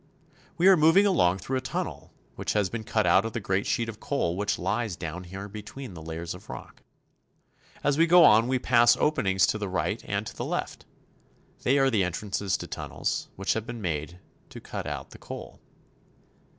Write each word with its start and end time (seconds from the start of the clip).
We 0.57 0.67
are 0.67 0.75
moving 0.75 1.05
along 1.05 1.37
through 1.37 1.57
a 1.57 1.61
tunnel 1.61 2.11
which 2.35 2.53
has 2.53 2.71
been 2.71 2.83
cut 2.83 3.05
out 3.05 3.23
of 3.23 3.33
the 3.33 3.39
great 3.39 3.67
sheet 3.67 3.87
of 3.87 3.99
coal 3.99 4.35
which 4.35 4.57
lies 4.57 4.95
down 4.95 5.25
here 5.25 5.47
between 5.47 5.93
the 5.93 6.01
layers 6.01 6.33
of 6.33 6.49
rock. 6.49 6.81
As 7.83 7.99
we 7.99 8.07
go 8.07 8.23
on 8.23 8.47
we 8.47 8.57
pass 8.57 8.97
open 8.97 9.27
ings 9.27 9.45
to 9.45 9.59
the 9.59 9.69
right 9.69 10.03
and 10.07 10.25
to 10.25 10.35
the 10.35 10.43
left. 10.43 10.85
They 11.61 11.77
are 11.77 11.91
the 11.91 12.03
entrances 12.03 12.57
to 12.57 12.65
tunnels, 12.65 13.29
which 13.35 13.53
have 13.53 13.67
been 13.67 13.79
made 13.79 14.17
to 14.49 14.59
cut 14.59 14.87
out 14.87 15.11
the 15.11 15.19
coal. 15.19 15.59